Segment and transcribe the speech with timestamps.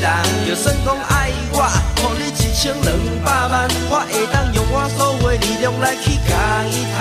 [0.00, 0.08] 人。
[0.48, 1.62] 就算讲爱我，
[2.00, 2.88] 互你一千两
[3.22, 6.32] 百万，我会当用我所有的力量来去甲
[6.66, 6.98] 伊赚。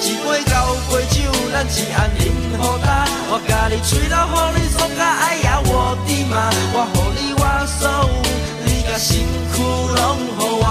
[0.00, 0.54] 一杯交
[0.88, 1.16] 杯酒，
[1.52, 2.24] 咱一暗饮
[2.58, 2.86] 好干。
[3.28, 8.08] 我甲你吹到，互你爽甲爱呀我的妈，我互你我所有，
[8.64, 9.18] 你甲身
[9.52, 10.00] 躯拢
[10.38, 10.64] 互我。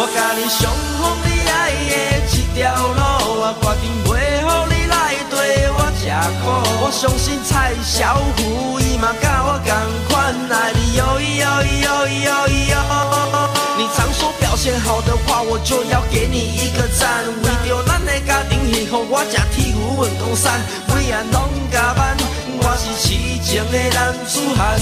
[0.00, 1.52] 我甲你上好你爱
[1.90, 1.92] 的
[2.30, 3.02] 一条路，
[3.42, 3.84] 我决定
[6.28, 6.44] 我吃苦。
[6.84, 9.74] 我相信蔡小虎伊嘛甲我同
[10.08, 12.74] 款爱你哟咿哟咿哟咿哟咿哟。
[13.78, 17.24] 你常说表现好的话，我就要给你一个赞。
[17.42, 22.16] 为着咱的家庭幸福，我吃铁牛运动衫，每晚拢加班。
[22.60, 24.78] 我是痴情的男子汉。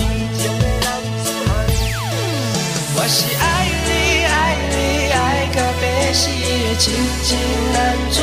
[2.99, 3.45] 我是爱
[3.87, 6.91] 你爱你爱到要死的痴
[7.23, 7.37] 情
[7.73, 7.77] 男
[8.11, 8.17] 子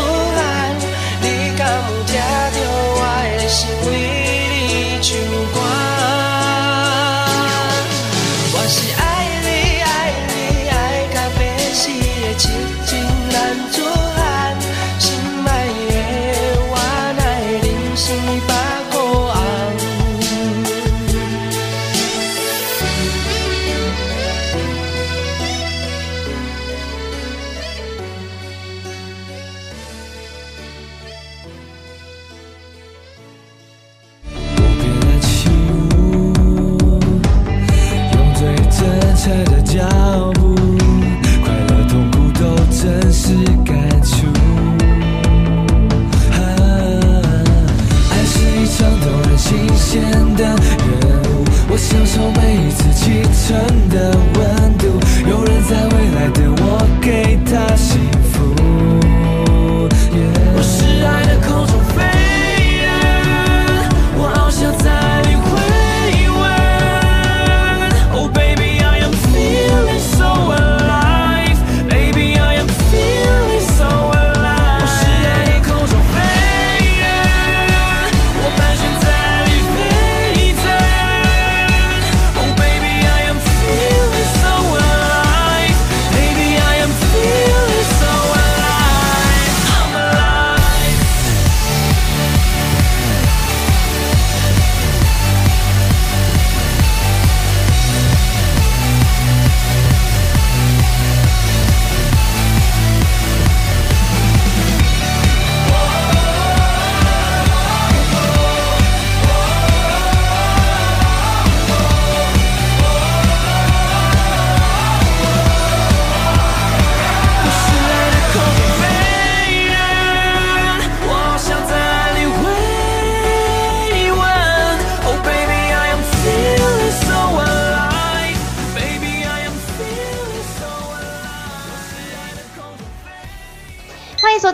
[49.94, 50.02] 简
[50.36, 53.54] 单任务，我享受每一次启程
[53.90, 53.96] 的
[54.34, 54.42] 温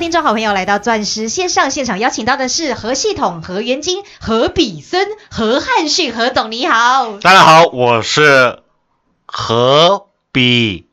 [0.10, 7.20] 听，众好朋友来到钻石线上现场，邀请到的是何系统、何元金、何比森、何汉逊、何董，你好。
[7.22, 8.64] 大家好，我是
[9.28, 10.88] 何比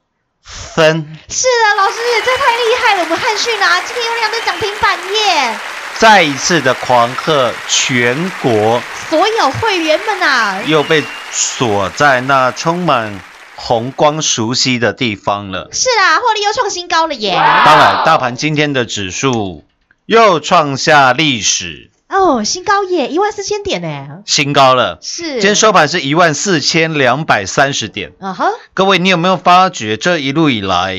[0.45, 1.97] 森，是的，老师，
[2.27, 5.59] 这太厉害了，我们汉逊啊，今天有两个涨停板耶，
[5.97, 11.03] 再一次的狂贺全国，所有会员们啊，又被
[11.33, 13.19] 锁在那充满
[13.57, 15.69] 红光熟悉的地方了。
[15.73, 17.33] 是啊，获利又创新高了耶。
[17.35, 19.65] 当然，大盘今天的指数
[20.05, 24.99] 又创下历史哦，新高耶，一万四千点呢，新高了。
[25.03, 25.33] 是。
[25.33, 28.13] 今天收盘是一万四千两百三十点。
[28.21, 30.97] 啊哈，各位，你有没有发觉这一路以来，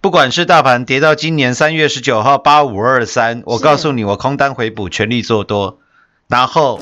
[0.00, 5.78] 不管是大盘跌到今年三月十九号八五二三，我告诉你，我空单回补，全力做多，
[6.26, 6.80] 然后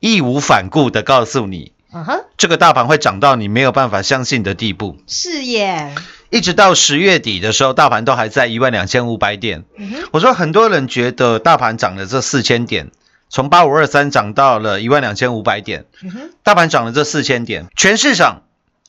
[0.00, 4.98] 义无反顾的告诉你，嗯哼，这个大盘会涨到你没有办法相信的地步。
[5.06, 5.94] 是耶，
[6.30, 9.64] 一直到十月底的时候，大盘都还在一万两千五百点。
[9.76, 12.90] 嗯，我说很多人觉得大盘涨了这四千点，
[13.28, 15.84] 从八五二三涨到了一万两千五百点，
[16.42, 18.42] 大盘涨了这四千点，全市场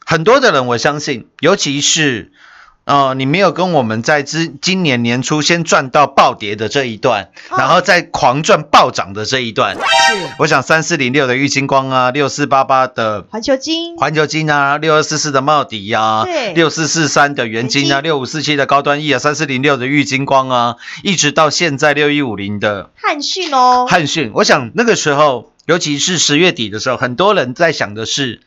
[0.04, 2.32] 很多的人，我相信，尤其是
[2.86, 9.82] 呃，你没有跟我们在之今年年初先赚到暴跌的这一段，哦然后再狂赚暴涨的这一段，是。
[10.38, 24.32] 我想三四零六的玉金光啊，六四八八的环球金，环球金啊，六二四四的茂迪啊、对六四四三的元金啊，元六五四七的高端 E 啊，三四零六的玉金光啊，一直到现在六一五零的汉讯哦，汉讯。
[24.36, 28.42] 我想那个时候，尤其是十月底的时候，很多人在想的是，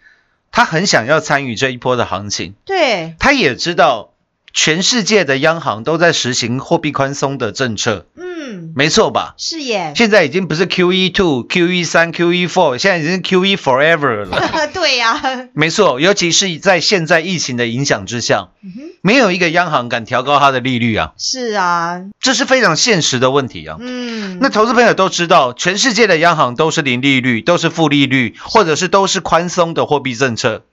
[0.53, 4.11] 他很想要参与这一波的行情，对，他也知道
[4.61, 9.37] 全世界的央行都在实行货币宽松的政策，嗯，没错吧？
[9.39, 14.41] 是耶，现在已经不是 QE two、QE 三、QE four，现在已经是 QE forever 了。
[14.75, 23.77] 对呀，没错，尤其是在现在疫情的影响之下，嗯，没有一个央行敢调高它的利率啊，是啊，这是非常现实的问题啊。
[23.79, 30.65] 嗯，那投资朋友都知道，全世界的央行都是零利率，都是负利率，或者是都是宽松的货币政策。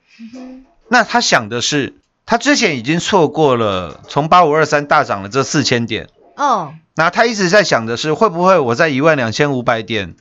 [0.90, 1.94] 那他想的是，
[2.26, 10.16] 他之前已经错过了从八五二三大涨了这四千点，哦，那他一直在想的是，会不会我在一万两千五百点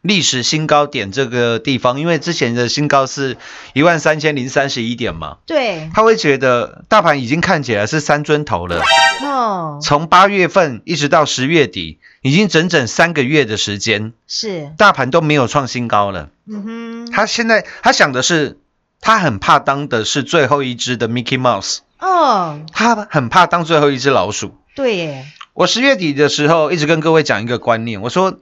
[0.00, 3.36] 历史新高点这个地方，因为之前的新高是
[3.72, 8.82] 一万三千零三十一点嘛，对，他会觉得大盘已经看起来是三尊头了。
[9.22, 16.30] 哦，从八月份一直到十月底，已经整整三个月的时间，是，大盘都没有创新高了。
[16.46, 18.58] 嗯哼，他现在他想的是，
[19.02, 24.56] 他很怕当的是最后一只的 Mickey Mouse，哦，他很怕当最后一只老鼠。
[24.74, 28.38] 对耶，我十月底的时候一直跟各位讲一个观念，我说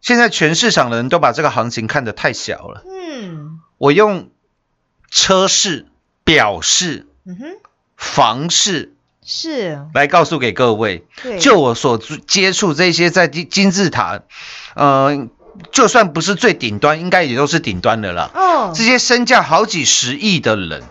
[0.00, 2.84] 现在全市场的人都把这个行情看得太小了。
[2.86, 4.28] 嗯，我用
[5.10, 5.86] 车市、
[6.22, 7.46] 表示、嗯哼，
[7.96, 8.94] 房市
[9.24, 14.20] 是，来告诉给各位，对，就我所接触这些在金金字塔，
[14.74, 15.28] 呃，
[15.72, 18.30] 就算不是最顶端，应该也都是顶端的啦。
[18.34, 20.82] 哦，这些身价好几十亿的人，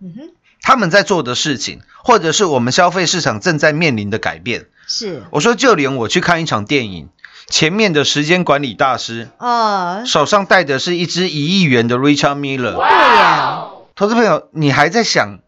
[0.00, 0.30] 嗯哼，
[0.62, 4.66] 他们在做的事情，或者是我们消费市场正在面临的改变。
[4.86, 7.08] 是，我说，就连我去看一场电影，
[7.48, 12.74] 前面的时间管理大师哦，手上戴的是一只一亿元的 Richard Miller。
[12.74, 15.38] 对呀，投资朋友，你还在想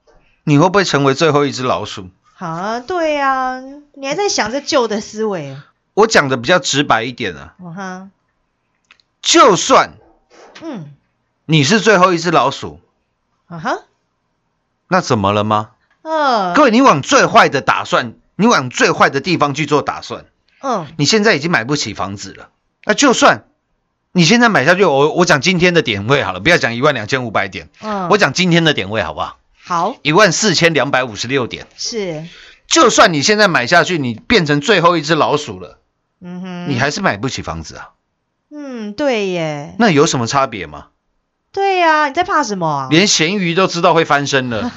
[0.44, 2.08] 你会不会成为最后一只老鼠？
[2.38, 3.62] 啊，对呀，
[3.94, 5.56] 你还在想这旧的思维，
[5.94, 8.08] 我讲的比较直白一点啊，哦哈，
[9.26, 9.94] 就算
[10.62, 10.94] 嗯，
[11.46, 12.80] 你是最后一只老鼠，
[13.48, 13.78] 啊哈，
[14.86, 15.70] 那怎么了吗？
[16.02, 20.26] 嗯，各位，你往最坏的打算，你往最坏的地方去做打算。
[20.62, 22.50] 嗯，你现在已经买不起房子了，
[22.84, 23.48] 那就算
[24.12, 29.38] 你现在买下去，我我讲今天的点位好了，不要讲一万两千五百点，嗯，我讲今天的点位好不好？
[29.60, 31.66] 好，一万四千两百五十六点。
[31.76, 32.24] 是，
[32.68, 35.80] 就算你现在买下去，你变成最后一只老鼠了，
[36.20, 37.90] 嗯哼，你还是买不起房子啊？
[38.86, 40.88] 嗯，对耶，那有什么差别吗？
[41.52, 42.88] 对呀，你在怕什么啊？
[42.90, 44.70] 连咸鱼都知道会翻身了，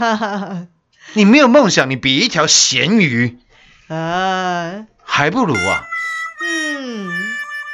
[1.13, 3.37] 你没有梦想，你比一条咸鱼
[3.89, 5.85] 呃，还不如啊！
[6.41, 7.09] 嗯，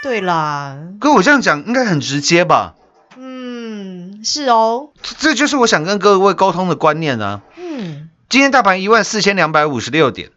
[0.01, 2.75] 对啦，哥，我这样讲应该很直接吧？
[3.17, 7.41] 嗯，是哦，这这就是我想跟各位沟通的观念啊。
[7.57, 10.31] 嗯，今天大盘一万四千两百五十六点，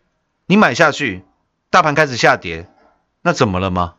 [0.46, 1.23] 你买下去，
[1.70, 2.68] 大盘开始下跌，
[3.23, 3.94] 那怎么了吗？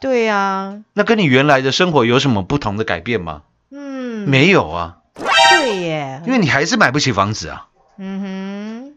[0.00, 3.42] 对呀，那跟你原来的生活有什么不同的改变吗？
[3.70, 7.66] 嗯，没有啊，对耶，因为你还是买不起房子啊。
[7.98, 8.94] 嗯哼，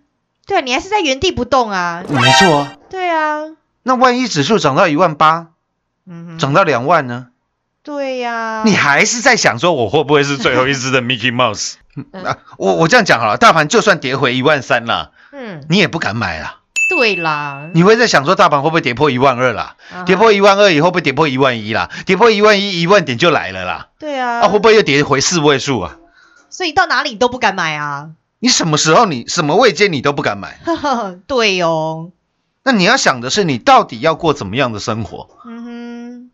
[0.48, 3.42] 对啊，你还是在原地不动啊，没错啊，对啊，
[3.84, 5.48] 那万一指数涨到一万八，
[6.08, 7.28] 嗯哼，涨到两万呢？
[7.84, 11.74] 对呀，你还是在想说我会不会是最后一只的 Mickey Mouse？
[12.14, 16.60] 啊，我我这样讲好了，大盘就算跌回一万三了，嗯，你也不敢买啦。
[16.96, 19.76] 对啦，你会在想说大盘会不会跌破一万二啦？
[19.92, 21.90] 啊跌破一万二以后会不会跌破一万一啦？
[22.06, 23.88] 跌破一万一，一万点就来了啦。
[23.98, 25.98] 对啊，啊，会不会又跌回四位数啊？
[26.50, 30.60] 所以到哪里你都不敢买啊，你什么时候你什么位阶你都不敢买？
[30.66, 32.12] 呵呵，对哦，
[32.64, 35.30] 那你要想的是你到底要过怎么样的生活？
[35.46, 36.32] 嗯哼，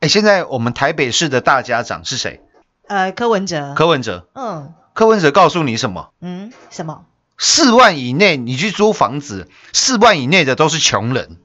[0.00, 2.40] 哎，现在我们台北市的大家长是谁？
[2.88, 4.26] 呃，柯文哲，柯文哲。
[4.34, 6.10] 嗯柯文哲告诉你什么？
[6.20, 7.06] 嗯，什么？
[7.38, 11.38] 四万以内你去租房子，四万以内的都是穷人。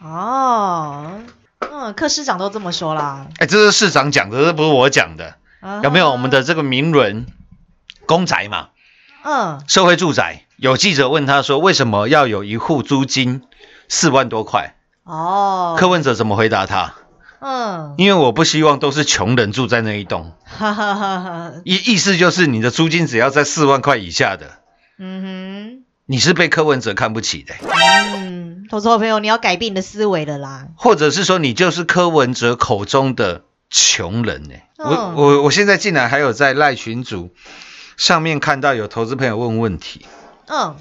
[0.00, 1.20] 哦，
[1.58, 5.34] 嗯，柯市长都这么说啦，哎，这是市长讲的，这不是我讲的。
[5.60, 7.26] 啊有没有我们的这个名人
[8.06, 8.68] 公宅嘛？
[9.22, 13.42] 嗯社会住宅，有记者问他说，为什么要有一户租金
[13.88, 14.76] 四万多块？
[15.04, 16.94] 哦，柯文哲怎么回答他？
[17.40, 20.34] 嗯，因为我不希望都是穷人住在那一栋。
[20.44, 24.58] 哈哈哈哈，意意思就是你的租金只要在四万块以下的，
[25.02, 27.70] 嗯哼你是被柯文哲看不起的，哼，
[28.14, 30.68] 嗯，投资朋友，你要改变你的思维了啦。
[30.76, 34.56] 或者是说你就是柯文哲口中的穷人呢？
[34.76, 37.32] 我嗯我我现在竟然还有在赖群组
[37.96, 40.04] 上面看到有投资朋友问问题。
[40.48, 40.76] 嗯，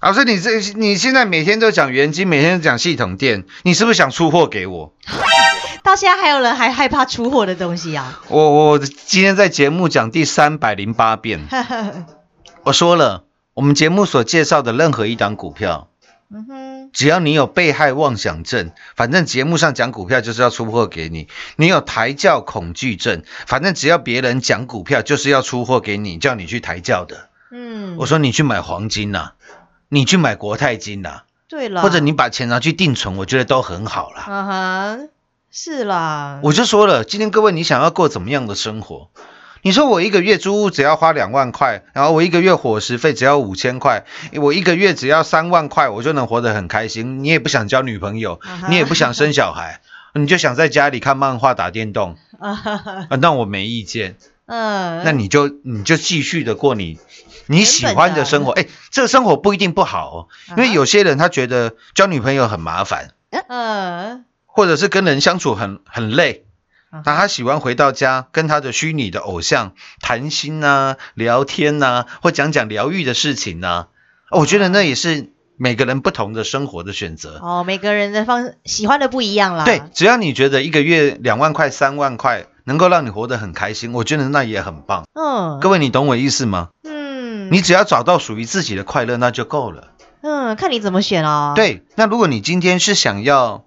[0.00, 4.94] 老师，你这你现在每天都讲元金，每天都讲系统店，你是不是想出货给我？
[5.82, 8.20] 到现在还有人还害怕出货的东西啊？
[8.28, 11.40] 我我今天在节目讲第三百零八遍，
[12.64, 13.24] 我说了，
[13.60, 15.88] 我们节目所介绍的任何一档股票，
[16.32, 21.26] 嗯哼，只要你有被害妄想症，反正节目上讲股票就是要出货给你；
[21.56, 27.28] 你有抬轿恐惧症，反正只要别人讲股票就是要出货给你，叫你去抬轿的。
[27.52, 29.32] 嗯，我说你去买黄金呐、
[29.90, 34.24] 你去买国泰金呐、对了，或者你把钱拿去定存，我觉得都很好啦。
[34.26, 35.08] 嗯哼，
[35.50, 39.10] 是啦，我就说了，今天各位你想要过怎么样的生活？
[39.62, 44.04] 你说我一个月租屋只要花两万块，然后我一个月伙食费只要五千块，
[44.40, 47.22] 我一个月只要三万块，我就能活得很开心。
[47.22, 49.80] 你也不想交女朋友你也不想生小孩，
[50.14, 54.16] 你就想在家里看漫画、打电动，啊哈哈，啊，那我没意见。
[54.46, 56.98] 嗯，那你就你就继续的过你
[57.46, 58.50] 你喜欢的生活。
[58.50, 63.10] 哎，这个生活不一定不好哦，因为有些人他觉得交女朋友很麻烦，
[63.48, 66.46] 嗯，或者是跟人相处很很累。
[66.90, 73.86] 啊那他喜欢回到家跟他的虚拟的偶像谈心啊、聊天呐、或讲讲疗愈的事情呐、
[74.30, 77.38] 哦我觉得那也是每个人不同的生活的选择。
[77.42, 79.64] 哦，每个人的方喜欢的不一样啦。
[79.64, 85.04] 对，只要你觉得一个月两万块、三万块能够让你活得很开心，我觉得那也很棒。
[85.14, 86.68] 嗯，各位，你懂我意思吗？
[86.84, 89.88] 嗯，你只要找到属于自己的快乐，那就够了。
[90.22, 93.64] 嗯，看你怎么选哦。，对，那如果你今天是想要，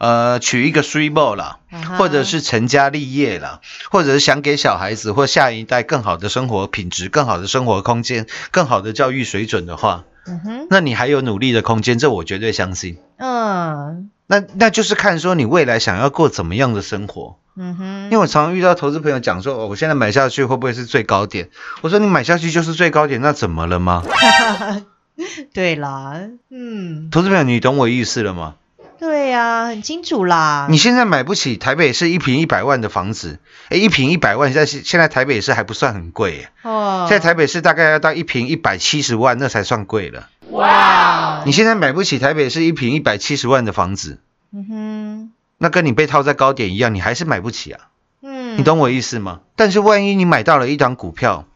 [0.00, 1.58] 呃，娶一个 three ball 啦，
[1.98, 12.96] 或者是成家立业啦，或者是想给小孩子或下一代更好的生活品质、更好的生活空间、更好的教育水准的话，嗯哼，那你还有努力的空间，这我绝对相信。
[13.18, 17.36] 嗯那那就是看说你未来想要过怎么样的生活。
[17.56, 21.50] 嗯哼，因为我常常遇到投资朋友讲说，哦，我现在买下去会不会是最高点？
[21.82, 24.02] 我说你买下去就是最高点，那怎么了吗？
[25.52, 26.14] 对啦，
[26.48, 28.54] 嗯，投资朋友，你懂我意思了吗？
[29.00, 30.66] 对呀、很清楚啦。
[30.68, 33.38] 你现在买不起台北市一平一百万的房子，
[33.70, 40.28] 诶，一平一百万，现在现现在台北市还不算很贵，哦，现在台北市大概要到一平一百七十万，那才算贵了。
[40.50, 44.18] 哇，你现在买不起台北市一平一百七十万的房子，
[44.52, 47.88] 嗯哼，那跟你被套在高点一样，你还是买不起啊。
[48.20, 49.40] 嗯，你懂我意思吗？
[49.56, 51.46] 但是万一你买到了一档股票，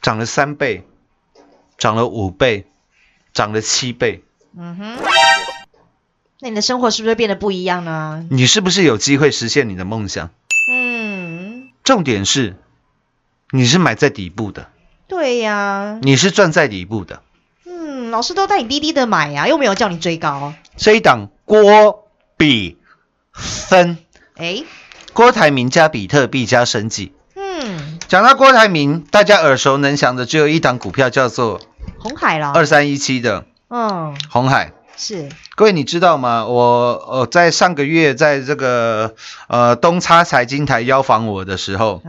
[0.00, 0.86] 涨了三倍，
[1.76, 2.66] 涨了五倍，
[3.32, 4.22] 涨了七倍，
[4.56, 4.96] 嗯哼，
[6.40, 8.24] 那你的生活是不是变得不一样呢？
[8.30, 10.30] 你是不是有机会实现你的梦想？
[10.72, 12.54] 嗯，重点是，
[13.50, 14.68] 你是买在底部的，
[15.08, 17.22] 对呀、你是赚在底部的。
[17.66, 20.54] 嗯，老师都带你低低的买呀、又没有叫你追高。
[20.76, 22.78] 这一档郭比
[23.32, 23.98] 分，
[24.36, 24.62] 哎，
[25.12, 27.12] 郭台铭加比特币加生技。
[27.34, 31.60] 嗯，讲到郭台铭，大家耳熟能详的只有一档股票，叫做
[31.98, 34.72] 红海啦，二三一七的嗯，红海。
[34.98, 36.44] 是，各位你知道吗？
[36.46, 36.62] 我
[37.08, 39.14] 呃在上个月在这个
[39.46, 42.02] 呃东差财经台邀访我的时候，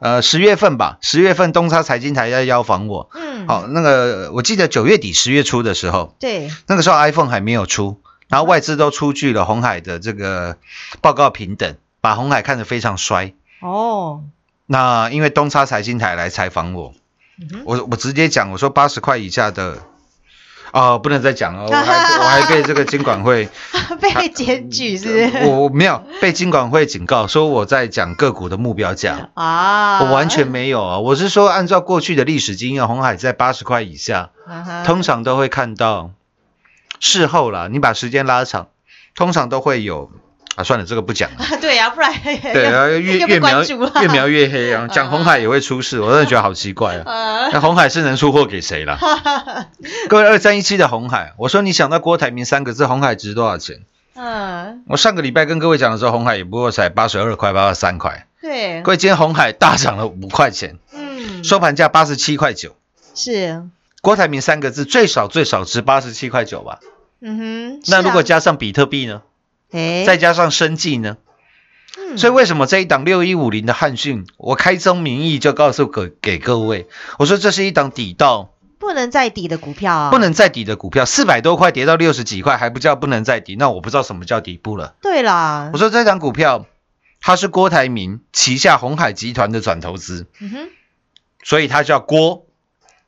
[0.00, 3.08] 呃十月份吧，十月份东差财经台要邀访我。
[3.14, 10.56] 嗯，好，那个我记得九月底十月初的时候，对，那个时候 iPhone 还没有出，然后外资都出具了红海的这个
[11.00, 13.34] 报告平等，把红海看得非常衰。
[13.60, 14.24] 哦，
[14.66, 16.92] 那因为东差财经台来采访我，
[17.38, 19.78] 嗯我我直接讲，我说八十块以下的，
[20.72, 23.48] 哦，不能再讲了，我还 我还被这个监管会，
[24.00, 25.44] 被检举是不是？
[25.48, 36.10] 我我没有被监管会警告说我在讲个股的目标价，啊，我完全没有啊，我是说按照过去的历史经验，红海在八十块以下，啊通常都会看到
[37.00, 38.68] 事后啦，你把时间拉长，
[39.14, 40.10] 通常都会有
[40.56, 41.36] 啊，算了，这个不讲了。
[41.60, 44.86] 对呀、不然对啊，越越描越描越黑啊！
[44.92, 47.02] 讲 红海也会出事，我真的觉得好奇怪啊！
[47.06, 48.98] 呃， 那红海是能出货给谁啦？
[50.08, 53.80] 各位二三一七的红海，我说你想到郭台铭三个字，红海值多少钱？
[54.14, 58.26] 嗯，我上个礼拜跟各位讲的时候，红海也不过才八十二块、八十三块。
[58.42, 62.76] 对各，位今天红海大涨了五块钱，嗯，收盘价八十七块九。
[63.14, 63.62] 是，
[64.02, 66.80] 郭台铭三个字最少最少值八十七块九吧？
[67.22, 69.22] 嗯哼，那如果加上比特币呢？
[69.72, 71.16] 哎，再加上生计呢？
[71.98, 76.86] 嗯所以为什么这一档六一五零的汉讯，我开宗明义就告诉给给各位，
[77.18, 84.94] 我说这是一档底到不能再底的股票啊，不能再底的股票，四百多块跌到六十几块还不叫不能再底，那我不知道什么叫底部了。
[85.02, 86.66] 对啦我，说这档股票
[87.20, 90.68] 它是郭台铭旗下红海集团的转投资，嗯哼，
[91.42, 92.46] 所以它叫郭。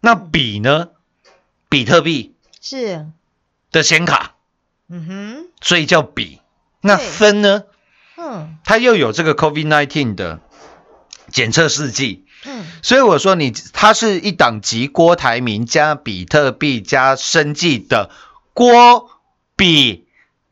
[0.01, 0.89] 那比呢？
[1.69, 3.07] 比特币是，
[3.73, 4.35] 的显卡，
[4.89, 6.41] 嗯哼，所以叫比。
[6.85, 7.63] 那分呢？
[8.17, 8.59] 嗯。
[8.65, 10.41] 它又有这个 COVID-19 的
[11.33, 18.11] 检测试剂，嗯，所以我说你它是一档集郭台铭加比特币加生计的
[18.53, 19.11] 郭
[19.57, 20.07] 比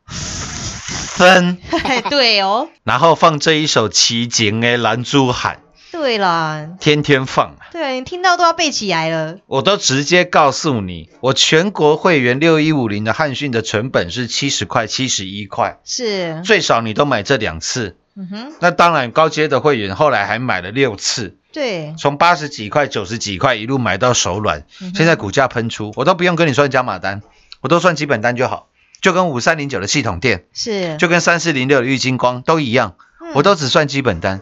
[0.05, 1.57] 分，
[2.11, 5.61] 对哦，然后放这一首齐景的蓝珠喊，
[5.93, 7.55] 对啦，天天放。
[7.71, 17.95] 对你听到都要背起来了，我都直接告诉你，我全国会员六一五零的汉讯的成本是七十块、七十一块，是，最少你都买这两次。
[18.15, 27.21] 嗯哼，那当然，高阶的会员后来还买了六次，对，从八十几块、九十几块一路买到手软，嗯现在股价喷出，我都不用跟你算加码单，
[27.61, 28.67] 我都算基本单就好，
[28.99, 33.33] 就跟五三零九的系统店，是，就跟三四零六的玉金光都一样，嗯。
[33.35, 34.41] 我都只算基本单。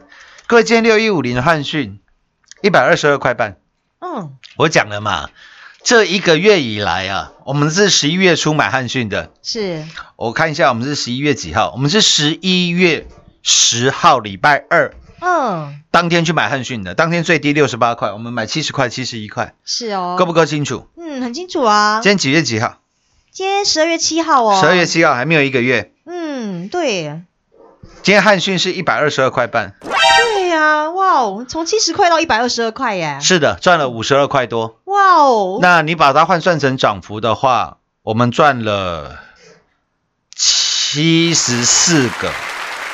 [0.52, 2.02] 各位，今天六一五零的汉讯
[2.62, 3.56] 一百二十二块半，
[4.02, 5.30] 嗯我讲了嘛，
[5.82, 9.86] 这一个月以来啊，我们是十一月初买汉讯的，是，
[10.18, 13.08] 我看一下我们是十一月几号，我们是十一月
[13.42, 14.94] 十号礼拜二。
[15.22, 20.86] 嗯当天去买汉讯的，当天最低六十八块，我们买七十块、七十一块，是哦，够不够清楚？
[20.98, 22.10] 嗯，很清楚啊今。
[22.10, 22.82] 天几月几号？
[23.32, 24.86] 今天十二月七号哦，十二月。
[24.86, 25.94] 七号，还没有一个月。
[26.06, 27.22] 嗯，对，
[28.04, 29.92] 今天汉讯是一百二十二块半，对
[30.62, 34.80] 呀、哇哦，从七十块到一百二十二块耶，是的，赚了五十二块多。
[34.86, 39.18] 哇哦，那你把它换算成涨幅的话，我们赚了
[40.36, 42.30] 七十四个，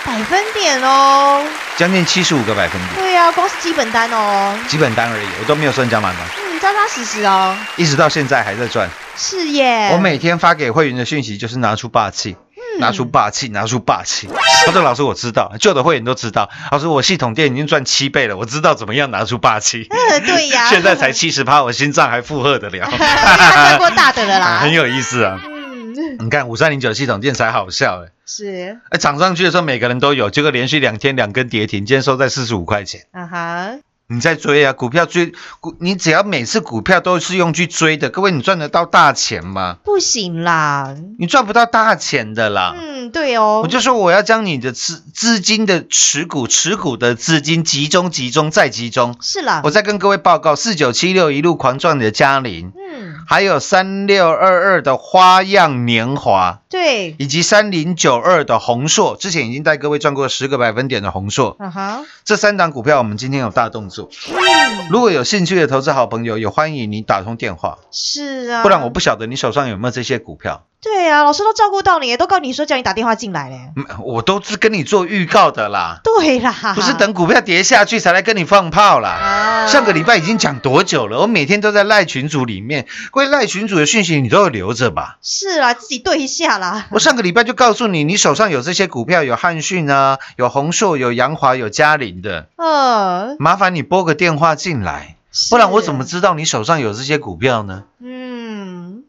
[0.06, 1.46] 百分点哦，
[1.78, 8.90] 将近七十五个百分点，对呀、光是基本单哦，基本单而已，我都没有算加满单，嗯，扎扎实实哦，一直到现在还在赚。
[9.18, 12.38] 是耶，我每天发给会员的讯息就是拿出霸气。
[12.80, 14.28] 拿出霸气，拿出霸气！
[14.66, 16.50] 他说：“老师，我知道，旧的会员都知道。
[16.72, 19.88] 老师，我系统店已经赚七倍了，我知道怎么样拿出霸气。
[19.90, 25.40] 呃， 对呀，现在才七十趴，我心脏还负荷得了， 他赚过大的了啦， 很有意思啊！
[25.46, 33.02] 嗯，你看五三零九系统店才好笑哎，是，哎，涨上去的时候每个人都有，结果连续两天两根跌停，今天收在四十五块钱。
[33.12, 33.70] 啊哈，
[34.10, 39.80] 你在追啊，股票追股，你只要每次股票都是用去追的，各位你赚得到大钱吗？
[39.84, 42.74] 不行啦，你赚不到大钱的啦。
[42.80, 49.18] 嗯，对哦，我就说我要将你的资资金的持股持股的资金集中集中再集中。
[49.22, 64.10] 是啦，我再跟各位报告，四九七六一路狂赚的嘉玲，嗯，还有三六二二的花样年华，对，以及三零九二的宏硕，之前已经带各位赚过十个百分点的宏硕，啊哈，这三档股票我们今天有大动作。
[64.30, 70.64] 嗯，如果有兴趣的投资好朋友，也欢迎你打通电话，是啊，不然我不晓得你手上有没有这些股票。
[70.80, 79.10] 对啊，老师都照顾到你，都告你说叫你打电话进来嘞，嗯我都是跟你做预告的啦，对啦，不是等股票跌下去才来跟你放炮啦。
[79.10, 81.20] 啊，上个礼拜已经讲多久了？
[81.22, 85.18] 我每天都在赖群组里面，关于赖群组的讯息你都有留着吧？
[85.24, 95.16] 是啦，自己对一下啦，我上个礼拜就告诉你，你手上有这些股票，有汉讯啊，有宏硕，有阳华，有嘉麟的，呃，麻烦你拨个电话进来，
[95.50, 97.84] 不然我怎么知道你手上有这些股票呢？
[98.00, 98.17] 嗯，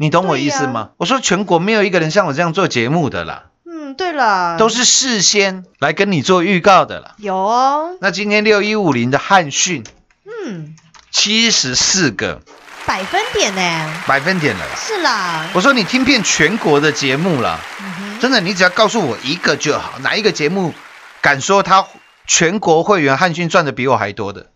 [0.00, 0.90] 你懂我意思吗？
[0.96, 7.16] 我说全国没有一个人像我这样做节目的啦，嗯，对了，都是事先来跟你做预告的啦。
[7.18, 7.34] 有。
[7.34, 9.82] 哦，那今天六一五零的汉讯
[10.24, 10.76] 嗯，
[11.10, 12.40] 七十四个。
[12.86, 14.64] 百分点呢，百分点了。
[14.64, 14.70] 啦。
[14.76, 20.72] 是啦，我说你听遍全国的节目了，嗯，真的，你只要告诉我一个就好，哪一个节目
[21.20, 21.84] 敢说他
[22.24, 24.46] 全国会员汉讯赚的比我还多的？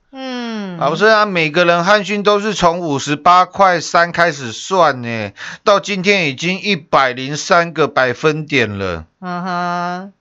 [0.82, 5.30] 嗯，老师啊，每个人汉逊都是从五十八块三开始算呢，
[5.62, 10.12] 到今天已经一百零三个百分点了，嗯哼，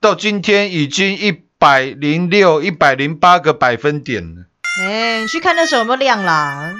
[0.00, 4.44] 到今天已经一百零六、一百零八个百分点了。
[4.82, 6.74] 哎，你去看那时候有没有亮啦，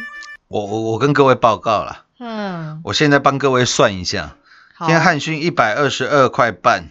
[0.48, 4.37] 我我我跟各位报告了，嗯，我现在帮各位算一下，
[4.74, 4.87] 好。
[4.87, 6.88] 今天汉逊一百二十二块半，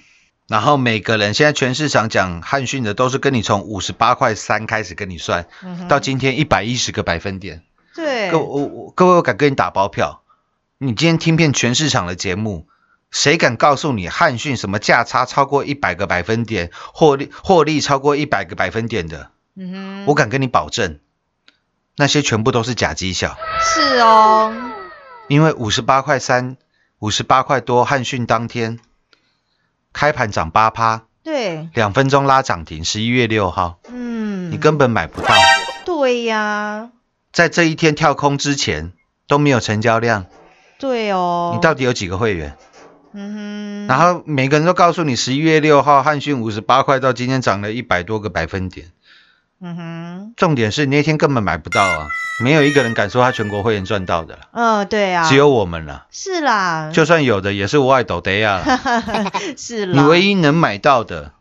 [0.49, 7.61] 然后每个人现在全市场讲汉讯的都是跟你从五十八块三开始跟你算，嗯到今天一百一十个百分点。
[7.93, 10.23] 对，各我我各位，我敢跟你打包票，
[10.79, 12.67] 你今天听遍全市场的节目，
[13.11, 19.29] 谁敢告诉你汉讯什么价差超过一百个百分点，获利获利超过一百个百分点的？
[19.55, 20.99] 嗯哼，我敢跟你保证，
[21.95, 24.51] 那些全部都是假绩效，是哦，
[25.27, 26.57] 因为五十八块三、
[26.97, 28.79] 五十八块多，汉讯当天
[29.93, 35.33] 开盘涨八趴，对，两分钟拉涨停，十一月六号，嗯，你根本买不到。
[35.85, 36.91] 对呀，
[37.31, 38.93] 在这一天跳空之前
[39.27, 40.25] 都没有成交量，
[40.79, 42.55] 对哦，你到底有几个会员？
[43.11, 48.91] 嗯哼，然后每个人都告诉你，十一月六号汉讯五十八块到今天涨了一百多个百分点。
[49.61, 52.07] 嗯哼，重点是那天根本买不到啊，
[52.41, 56.05] 没有一个人敢说他全国会员赚到的了，嗯，对啊，只有我们了。
[56.11, 58.63] 是啦，就算有的，也是外抖的呀。
[59.57, 61.33] 是啦，你唯一能买到的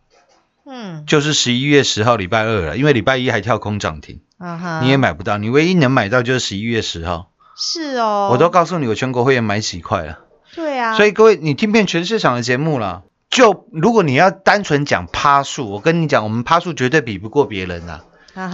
[0.66, 5.38] 嗯就是十一月十号礼拜二了，因为礼拜一还跳空涨停，嗯哼，你也买不到。
[5.38, 7.30] 你唯一能买到就是十一月十号。
[7.56, 10.18] 是哦，我都告诉你，我全国会员买几块了。
[10.54, 13.02] 对啊，所以各位，你听遍全市场的节目了。
[13.30, 18.04] 就如果你要单纯讲趴数，我跟你讲，我们趴数绝对比不过别人啊。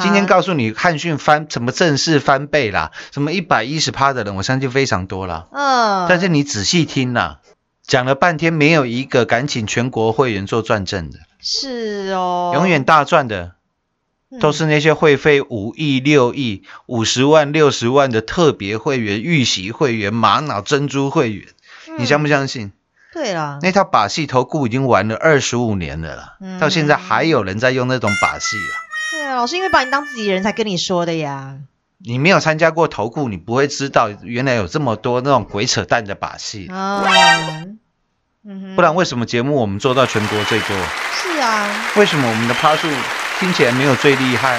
[0.03, 5.47] 今天告诉你汉讯翻什么正式翻倍啦，什么一百一十趴的人，我相信非常多啦。
[5.53, 7.41] 嗯，但是你仔细听啦，
[7.87, 13.53] 讲了半天，没有一个敢请全国会员做转正的，是哦，永远大赚的
[14.31, 14.39] 嗯。
[14.41, 21.47] 都是那些会费五亿、六亿、五十万、六十万的特别会员、预习会员、玛瑙珍珠会员，
[21.99, 22.73] 你相不相信？
[23.13, 26.59] 对啦，那套把戏投顾已经玩了二十五年了啦，嗯。
[26.59, 28.75] 到现在还有人在用那种把戏啊！
[29.15, 31.59] 对啊，老师因为把你当自己人才跟你说的呀，
[31.99, 36.67] 你没有参加过投顾，你不会知道原来有这么多那种鬼扯淡的把戏。
[36.67, 37.05] 啊，
[38.45, 40.77] 嗯，不然为什么节目我们做到全国最多？
[41.13, 42.89] 是啊，为什么我们的趴数
[43.39, 44.59] 听起来没有最厉害，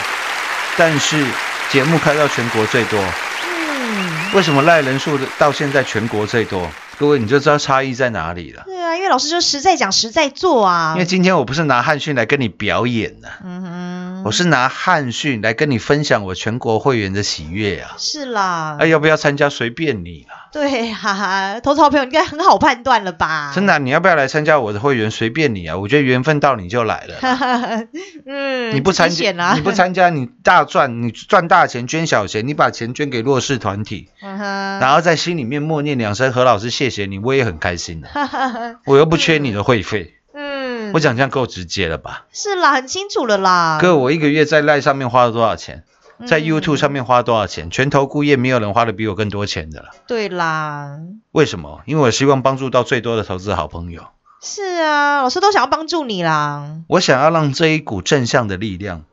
[0.77, 1.25] 但是
[1.69, 2.97] 节目开到全国最多？
[2.99, 6.71] 嗯，为什么赖人数到现在全国最多？
[6.97, 8.63] 各位你就知道差异在哪里了。
[8.65, 17.95] 对啊，因为老师就实在讲实在做啊因为，今天我不是拿汉讯来跟你表演的、嗯哼，我是拿汉讯来跟你分享我全国会员的喜悦啊！
[17.97, 20.44] 是啦，哎，要不要参加随便你啦。
[20.55, 23.51] 对哈哈，投资好朋友应该很好判断了吧？
[23.53, 25.11] 真的啊、你要不要来参加我的会员？
[25.11, 25.75] 随便你啊！
[25.75, 27.15] 我觉得缘分到你就来了。
[27.19, 27.83] 哈哈，
[28.25, 38.07] 嗯，你不参加，啊，你不参加，你大赚，你赚大钱捐小钱，你把钱捐给弱势团体，嗯，然后在心里面默念两声何老师谢谢你，我也很开心的、
[38.87, 42.27] 我又不缺你的会费，嗯，我讲这样够直接了吧？
[42.31, 45.83] 是啦，很清楚了啦，哥，我一个月在赖上面花了多少钱？
[46.25, 47.69] 在嗯 YouTube 上面花多少钱？
[47.69, 49.89] 全投顾业没有人花的比我更多钱的了。
[50.07, 50.99] 对啦，
[51.31, 51.81] 为什么？
[51.85, 54.07] 因为我希望帮助到最多的投资好朋友。
[54.41, 59.03] 是啊，老师都想要帮助你啦，我想要让这一股正向的力量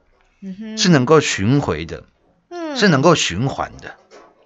[0.77, 2.05] 是能够巡回的，
[2.51, 3.95] 嗯是能够循环的，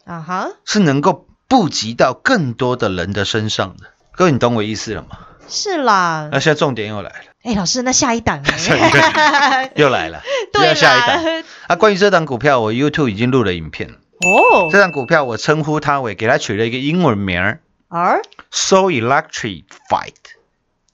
[0.05, 3.89] 啊哈，是能够布及到更多的人的身上的。
[4.13, 5.19] 各位，你懂我意思了吗？
[5.49, 8.49] 是啦那，现在重点又来了，哎，老师，那下一档呢？
[9.77, 10.21] 又来了，
[10.53, 11.45] 对要下一档。
[11.69, 13.95] 啊，关于这档股票，我 YouTube 已经录了影片了。
[14.27, 20.15] 哦这档股票我称呼它为，给它取了一个英文名儿而，So Electrified。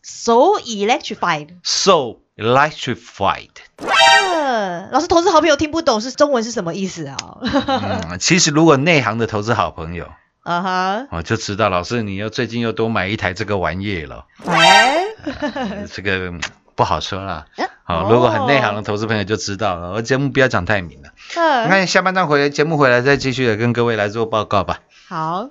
[0.02, 3.50] so electrified，So Electrified。
[3.78, 7.16] 呃，老师，投资好朋友听不懂是中文是什么意思啊？
[7.40, 10.10] 嗯，其实如果内行的投资好朋友，
[10.42, 15.01] 啊哈，我就知道，老师你又最近又多买一台这个玩意了，哎，呃
[15.92, 16.40] 这个嗯
[16.74, 17.46] 不好说啦。
[17.58, 19.90] 哦好，如果很内行的投资朋友就知道了。
[19.90, 24.78] 我节目不要讲太明了，嗯，那下半段回来节目回来再继续的跟各位来做报告吧。
[25.08, 25.48] 好，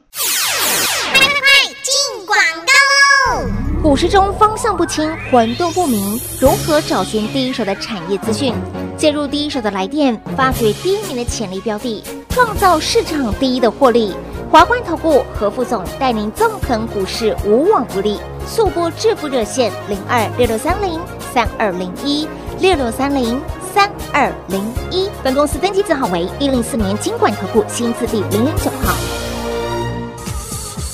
[1.83, 3.49] 进广告喽！
[3.83, 8.53] 股市中方向不清、混沌不明，如何找寻第一手的产业资讯？
[8.97, 14.15] 介入第一手的来电，发掘第一名的潜力标的，创造市场第一的获利。
[14.49, 18.19] 华冠投顾何副总带领纵横股市，无往不利。
[18.47, 20.99] 速播致富热线零二六六三零
[21.33, 22.27] 三二零一
[22.59, 23.41] 六六三零
[23.73, 25.09] 三二零一。
[25.23, 28.95] 本公司登记字号为一零四年经管投顾新字第零零九号。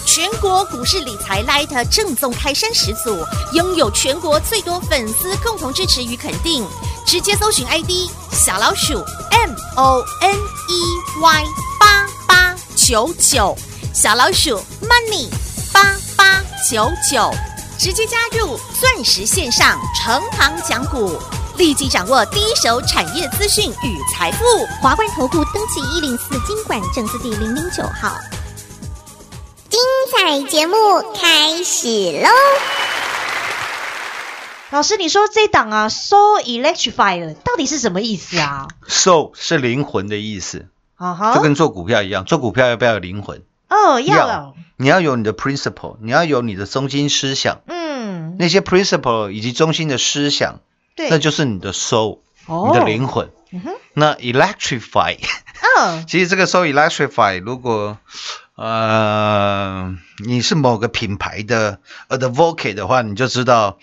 [0.06, 3.18] 全国股市理财 Light 正宗开山始祖，
[3.54, 6.66] 拥有全国最多粉丝共同支持与肯定。
[7.06, 8.96] 直接搜寻 ID 小老鼠
[9.32, 11.44] M O N E Y
[11.80, 13.56] 八八九九，
[13.94, 15.30] 小老鼠 Money
[16.66, 17.32] 九九，
[17.78, 21.16] 直接加入钻石线上成行讲股，
[21.56, 24.44] 立即掌握第一手产业资讯与财富。
[24.82, 28.18] 华冠投顾登记一零四经管证字第零零九号。
[29.70, 29.80] 精
[30.12, 30.76] 彩节目
[31.14, 31.88] 开始
[32.24, 32.30] 喽！
[34.72, 40.70] 老师，你说这档啊，so electrified 到底是什么意思啊？Soul 是灵魂的意思，
[41.36, 43.44] 就跟做股票一样，做股票要不要有灵魂？
[43.70, 50.62] 哦要你要有你的 principle，你要有你的中心思想，嗯，那些 principle 以及中心的思想，
[50.96, 52.70] 对，那就是你的 soul，哦。
[52.72, 53.30] 你的灵魂。
[53.94, 55.18] 那 electrify，
[55.80, 57.98] 嗯， 其实这个 so electrify，如果
[58.56, 63.80] 呃你是某个品牌的 advocate 的话，你就知道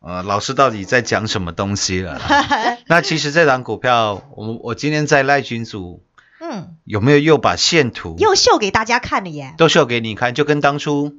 [0.00, 2.20] 呃老师到底在讲什么东西了。
[2.86, 6.02] 那其实这档股票，我我今天在赖群组
[6.50, 9.54] 嗯，有没有又把线图又秀给大家看了耶。
[9.58, 11.14] 都秀给你看，就跟当初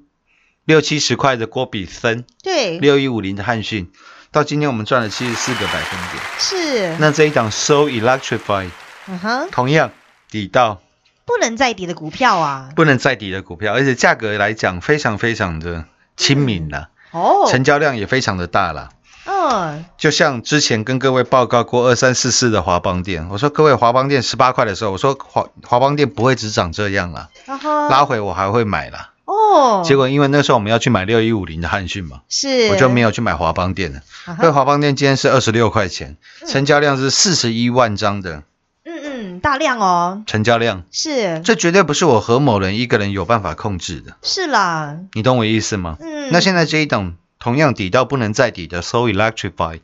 [0.66, 3.92] 六七十块的郭比森，对，六一五零的汉讯，
[4.32, 6.24] 到今天我们赚了七十四个百分点。
[6.40, 8.72] 是，那这一档 So Electrified
[9.08, 9.92] 嗯哼，同样
[10.30, 10.82] 底到。
[11.26, 15.86] 不能再底的股票啊，不能再底的股票，而且价格来讲非常非常的
[16.18, 18.90] 亲民了，哦，成交量也非常的大了。
[19.32, 29.12] 嗯，就像之前跟各位报告过二三四四的华邦店，我说各位华邦店十八块的时候，我说华华邦店不会只涨这样啦，然后拉回我还会买啦。
[29.26, 32.70] 哦，结果因为那时候我们要去买六一五零的汉讯嘛，是。
[32.70, 34.02] 我就没有去买华邦店了。
[34.40, 38.42] 因为华邦店今天是二十六块钱，成交量是四十一万张的
[38.84, 41.42] 嗯嗯，大量哦，成交量，是。
[41.42, 45.98] 这绝对不是我何某人一个人有办法控制的，是啦，你懂我意思吗？
[46.00, 49.80] 嗯，那现在这一档同样抵到不能再抵的 So Electrify，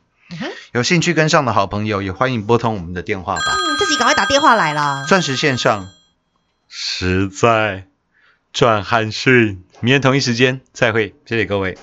[0.72, 3.42] 有兴趣跟上的好朋友也欢迎拨通我们的电话吧。
[3.46, 5.06] 嗯，自己赶快打电话来啦。
[5.08, 5.88] 钻石线上
[6.68, 7.86] 实在
[8.52, 11.78] 赚汉讯，明天同一时间再会，谢谢各位。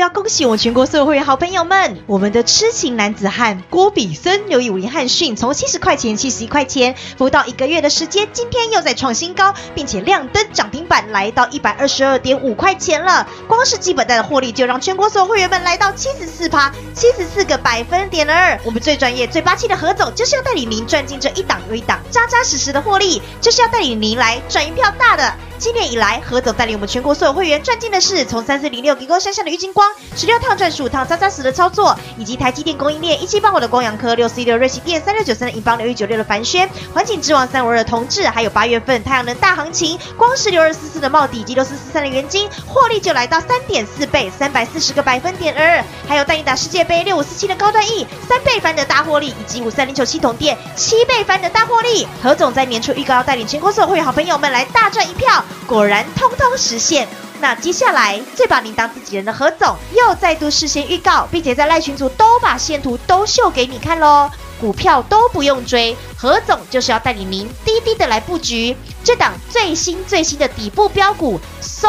[0.00, 1.98] 要恭喜我全国所有会员好朋友们！
[2.06, 13.28] 我们的痴情男子汉郭比森六一五零汉逊从七十块钱、七十一块钱，不到一个月的时间，今天又在创新高，并且亮灯涨停板，来到一百二十二点五块钱了。
[13.46, 18.58] 光是基本带的获利就让全国所有会员们来到七十四趴，七十四个百分点了二。
[18.64, 25.34] 我们最专业、最霸气的何总，就是要带领您赚进这一档又一档扎扎实实的获利，就是要带领您来赚一票大的。
[25.58, 52.06] 今年以来，何总带领我们全国所有会员赚进的是从三四零六给光山下的郁金光十六趟赚十五趟扎扎实的操作，以及台积电供应链一七八五的光阳科六四一六瑞奇电三六九三的银邦六一九六的凡轩环境之王三五二的同志，还有八月份太阳能大行情，光是六二四四的茂底以及六四四三的元金获利就来到三点四倍，三百四十个百分点二，还有带你打世界杯六五四七的高端 E 三倍翻的大获利，以及五三零九系统店七倍翻的大获利。
[52.22, 57.06] 何总在年初预告要带领全国所有会好朋友们来大赚一票，果然通通实现。
[57.40, 71.88] 那接下来最把您当自己人的何总又再度事先预告，并且在赖群组都把线图都秀给你看喽，股票都不用追，何总就是要带领您低低的来布局这档最新最新的底部标股，So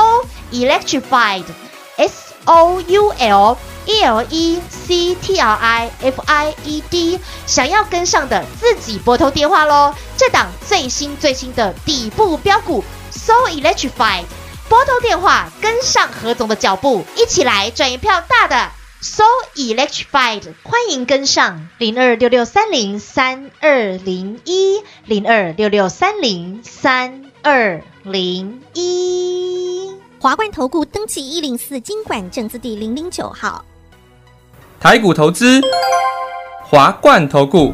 [0.51, 1.43] Electrified。
[1.97, 9.93] S O U L E L E C T R I F I E D，想要跟上的自己拨通电话喽！
[10.17, 14.23] 这档最新最新的底部标股，So Electrified，
[14.71, 18.71] 拨通电话跟上何总的脚步，一起来赚一票大的。
[19.01, 29.93] So Electrified，欢迎跟上零二六六三零三二零一零二六六三零三二零一。
[30.21, 33.65] 华冠投顾登记一零四经管证字第零零九号。
[34.79, 35.59] 台股投资，
[36.63, 37.73] 华冠投顾。